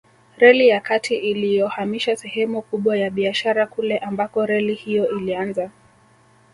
Reli 0.37 0.67
ya 0.67 0.79
kati 0.81 1.15
iliyohamisha 1.15 2.15
sehemu 2.15 2.61
kubwa 2.61 2.97
ya 2.97 3.09
biashara 3.09 3.67
kule 3.67 3.97
ambako 3.97 4.45
reli 4.45 4.73
hiyo 4.73 5.09
ilianza 5.17 5.71